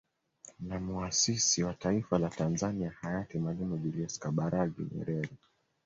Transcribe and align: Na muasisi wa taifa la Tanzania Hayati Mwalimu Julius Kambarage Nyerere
Na 0.59 0.79
muasisi 0.79 1.63
wa 1.63 1.73
taifa 1.73 2.19
la 2.19 2.29
Tanzania 2.29 2.91
Hayati 3.01 3.37
Mwalimu 3.39 3.77
Julius 3.77 4.19
Kambarage 4.19 4.81
Nyerere 4.95 5.29